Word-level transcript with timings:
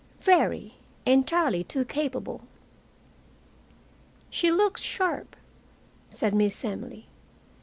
"Very. 0.21 0.77
Entirely 1.05 1.63
too 1.63 1.85
capable." 1.85 2.41
"She 4.31 4.49
looks 4.51 4.81
sharp," 4.81 5.35
said 6.09 6.33
Miss 6.33 6.65
Emily. 6.65 7.05